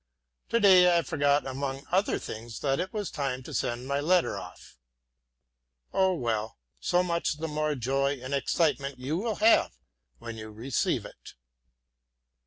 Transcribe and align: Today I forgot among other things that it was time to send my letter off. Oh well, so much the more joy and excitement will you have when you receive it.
Today 0.49 0.97
I 0.97 1.03
forgot 1.03 1.45
among 1.45 1.85
other 1.91 2.17
things 2.17 2.61
that 2.61 2.79
it 2.79 2.91
was 2.91 3.11
time 3.11 3.43
to 3.43 3.53
send 3.53 3.87
my 3.87 3.99
letter 3.99 4.35
off. 4.35 4.79
Oh 5.93 6.15
well, 6.15 6.57
so 6.79 7.03
much 7.03 7.37
the 7.37 7.47
more 7.47 7.75
joy 7.75 8.19
and 8.19 8.33
excitement 8.33 8.97
will 8.97 9.05
you 9.05 9.35
have 9.35 9.77
when 10.17 10.37
you 10.37 10.49
receive 10.49 11.05
it. 11.05 11.35